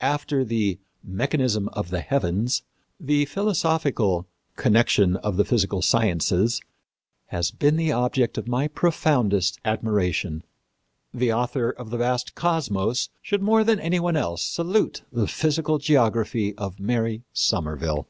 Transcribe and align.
After 0.00 0.44
the 0.44 0.78
Mechanism 1.02 1.68
of 1.72 1.90
the 1.90 1.98
Heavens, 1.98 2.62
the 3.00 3.24
philosophical 3.24 4.28
Connection 4.54 5.16
of 5.16 5.36
the 5.36 5.44
Physical 5.44 5.82
Sciences 5.82 6.60
has 7.26 7.50
been 7.50 7.74
the 7.76 7.90
object 7.90 8.38
of 8.38 8.46
my 8.46 8.68
profound 8.68 9.34
admiration.... 9.64 10.44
The 11.12 11.32
author 11.32 11.70
of 11.70 11.90
the 11.90 11.96
vast 11.98 12.36
Cosmos 12.36 13.08
should 13.20 13.42
more 13.42 13.64
than 13.64 13.80
any 13.80 13.98
one 13.98 14.16
else 14.16 14.44
salute 14.44 15.02
the 15.10 15.26
Physical 15.26 15.78
Geography 15.78 16.54
of 16.56 16.78
Mary 16.78 17.24
Somerville.... 17.32 18.06